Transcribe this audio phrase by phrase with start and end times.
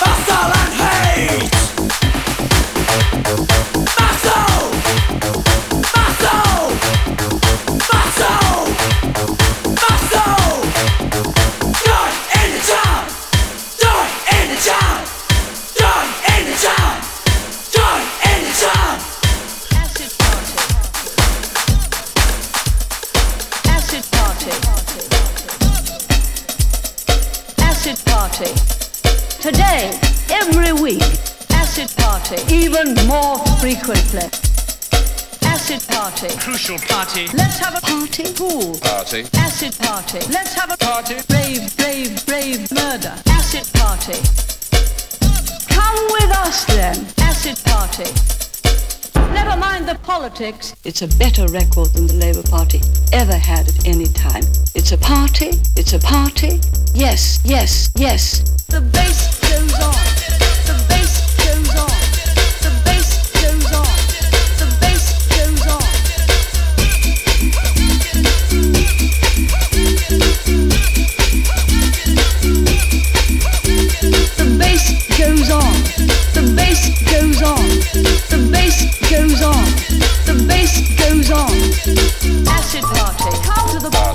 [0.00, 1.58] Hostile and hate.
[33.88, 34.28] frequently.
[35.48, 36.28] Acid party.
[36.36, 37.26] Crucial party.
[37.32, 38.34] Let's have a party.
[38.34, 38.76] Pool.
[38.80, 39.24] Party.
[39.34, 40.18] Acid party.
[40.28, 41.16] Let's have a party.
[41.28, 43.14] Brave, brave, brave Murder.
[43.28, 44.20] Acid party.
[45.72, 47.06] Come with us then.
[47.16, 48.12] Acid party.
[49.32, 50.74] Never mind the politics.
[50.84, 52.82] It's a better record than the Labour Party
[53.14, 54.44] ever had at any time.
[54.74, 55.52] It's a party.
[55.76, 56.60] It's a party.
[56.92, 58.40] Yes, yes, yes.
[58.66, 59.96] The bass goes on.
[60.68, 61.87] The bass goes on.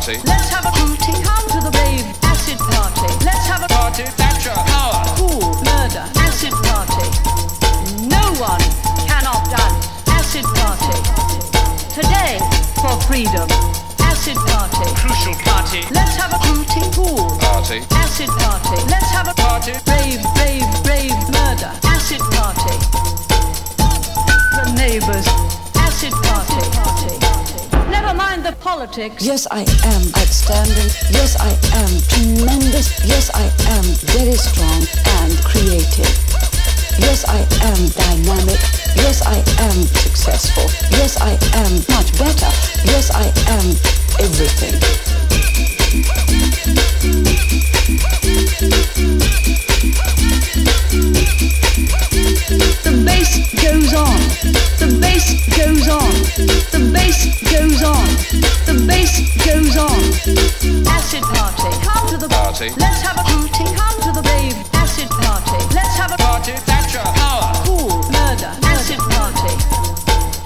[0.04, 0.20] Party.
[0.28, 2.04] Let's have a party, come to the rave.
[2.24, 4.04] Acid party, let's have a party.
[4.20, 5.04] Thatcher, power.
[5.16, 7.08] Cool, murder, acid party.
[8.12, 8.60] No one
[9.08, 9.88] cannot dance.
[10.08, 11.00] Acid party.
[11.96, 12.40] Today
[12.84, 13.48] for freedom.
[14.00, 14.84] Acid party.
[15.00, 15.88] Crucial party.
[15.92, 16.84] Let's have a party.
[16.92, 17.30] Cool.
[17.40, 17.80] Party.
[17.92, 18.84] Acid party.
[18.92, 19.72] Let's have a party.
[19.88, 21.72] Rave, rave, rave, murder.
[21.88, 22.76] Acid party.
[24.52, 25.43] The neighbors
[28.84, 29.24] politics.
[29.24, 30.92] Yes, I am outstanding.
[31.16, 32.92] Yes, I am tremendous.
[33.06, 34.84] Yes, I am very strong
[35.24, 36.12] and creative.
[37.00, 38.60] Yes, I am dynamic.
[38.96, 40.68] Yes, I am successful.
[40.92, 41.32] Yes, I
[41.64, 42.52] am much better.
[42.84, 43.68] Yes, I am
[44.20, 44.76] everything.
[52.84, 53.32] The bass
[53.64, 54.13] goes on.
[54.84, 56.12] The bass goes on.
[56.76, 58.04] The bass goes on.
[58.68, 59.16] The bass
[59.48, 59.96] goes on.
[60.92, 61.72] Acid party.
[61.88, 62.68] Come to the party.
[62.76, 63.64] Let's have a party.
[63.80, 64.60] Come to the rave.
[64.76, 65.56] Acid party.
[65.72, 66.52] Let's have a party.
[66.68, 67.00] Thatcher.
[67.16, 67.56] Power.
[67.64, 67.96] Cool.
[68.12, 68.52] Murder.
[68.68, 69.56] Acid party.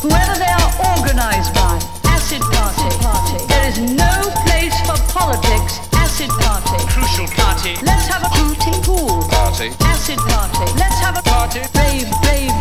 [0.05, 1.81] Whoever they are organized by.
[2.05, 2.93] Acid party.
[3.01, 3.41] Party.
[3.49, 4.13] There is no
[4.45, 5.81] place for politics.
[5.97, 6.77] Acid party.
[6.93, 7.73] Crucial party.
[7.81, 8.69] Let's have a party.
[8.85, 9.17] Cool.
[9.33, 9.73] Party.
[9.81, 10.69] Acid party.
[10.77, 11.65] Let's have a party.
[11.73, 12.53] Rave, rave,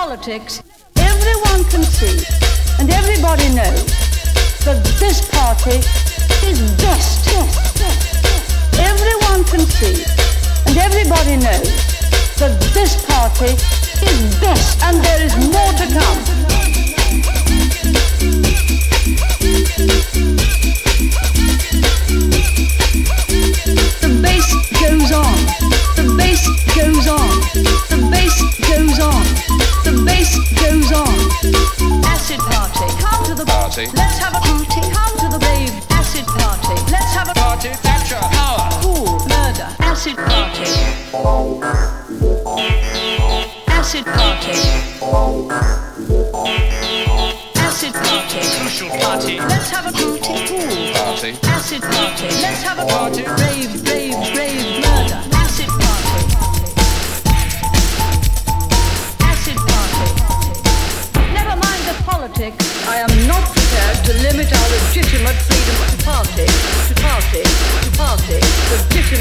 [0.00, 0.62] politics.
[0.96, 2.22] Everyone can see,
[2.78, 3.82] and everybody knows,
[4.64, 5.78] that this party
[6.46, 7.26] is best.
[8.78, 10.06] Everyone can see,
[10.66, 11.74] and everybody knows,
[12.38, 13.52] that this party
[14.06, 16.20] is best, and there is more to come.
[24.02, 24.48] The bass
[24.80, 25.38] goes on.
[25.98, 26.42] The bass
[26.78, 27.34] goes on.
[27.90, 28.36] The bass
[28.70, 29.47] goes on.
[30.08, 31.12] The bass goes on.
[32.04, 32.86] Acid party.
[32.96, 33.86] Come to the Party.
[33.92, 34.80] Let's have a party.
[34.90, 35.72] Come to the rave.
[35.90, 36.80] Acid party.
[36.90, 37.68] Let's have a Party.
[37.82, 38.16] Capture.
[38.16, 38.70] Power.
[38.80, 39.18] Cool.
[39.28, 39.68] Murder.
[39.80, 40.64] Acid party.
[43.68, 44.56] Acid party.
[47.56, 48.40] Acid party.
[48.56, 49.38] Crucial party.
[49.38, 50.20] Let's have a party.
[50.48, 50.92] Cool.
[50.94, 51.36] Party.
[51.44, 52.28] Acid party.
[52.40, 53.24] Let's have a Party.
[53.44, 54.37] Rave, rave, rave,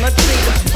[0.10, 0.67] legitimate freedom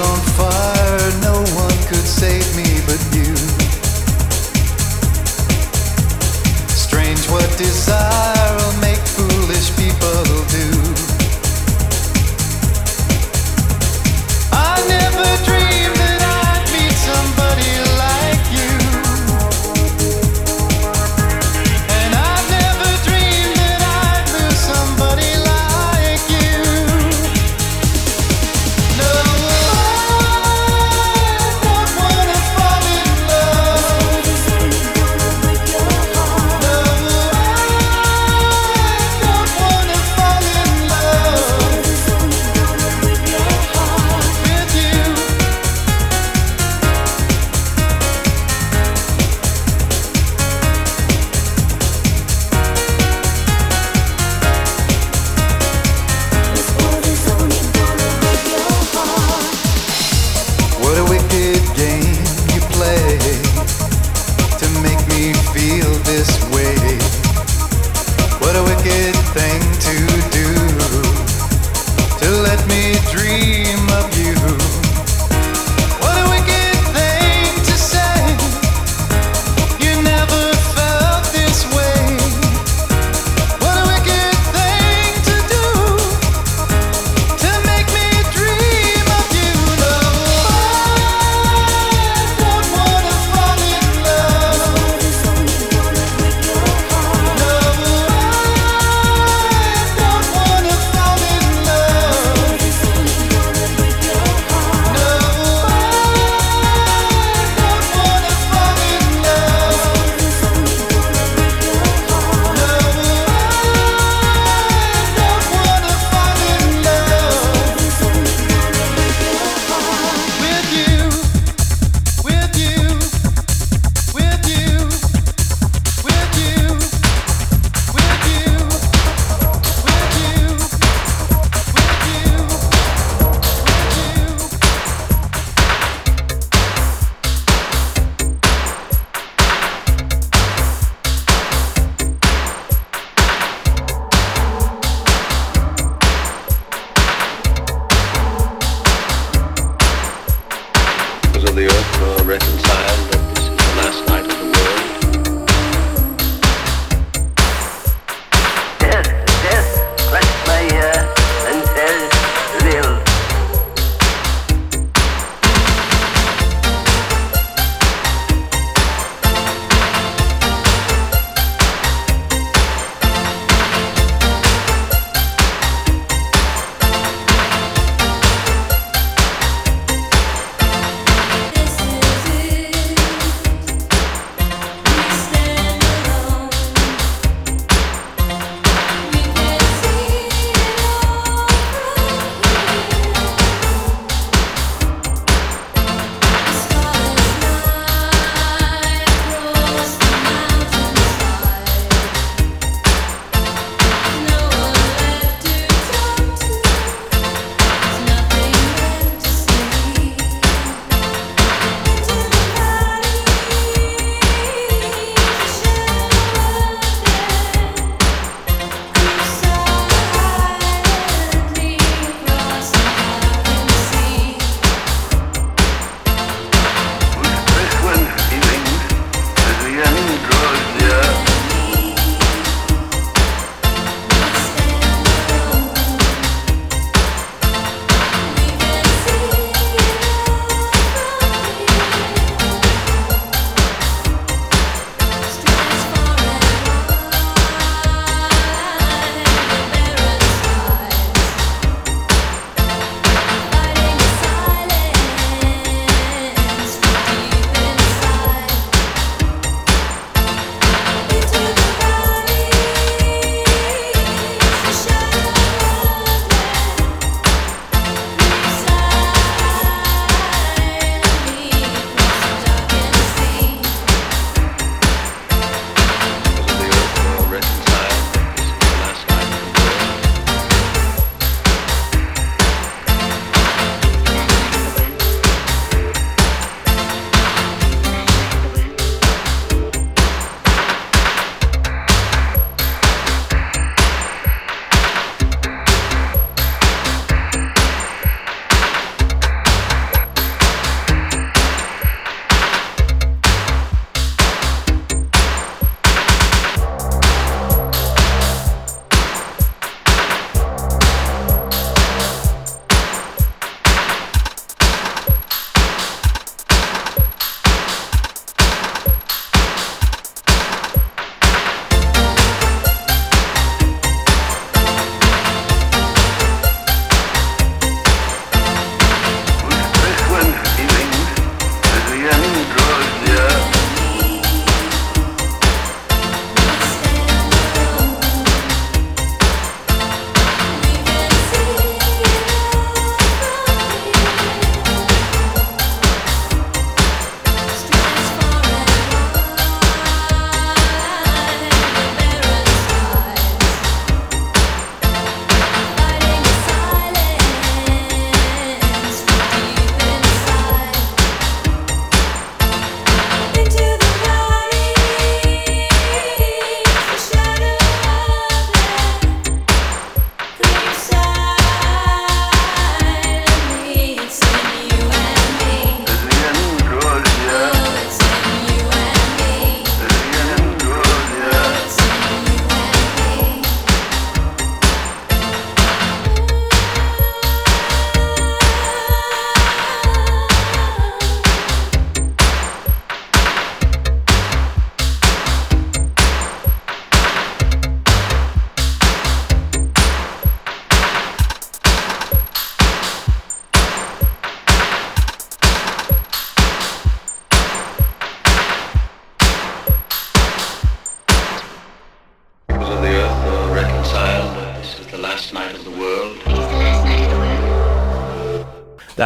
[0.00, 0.59] Love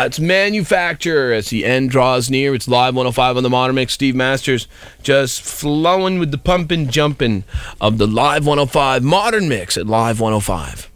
[0.05, 2.55] That's manufacture as the end draws near.
[2.55, 3.95] It's live 105 on the Modern Mix.
[3.95, 4.69] Steve Masters
[5.03, 7.45] just flowing with the pumping, jumping
[7.81, 10.91] of the live 105 Modern Mix at live 105.